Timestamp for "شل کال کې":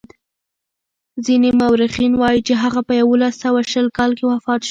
3.71-4.25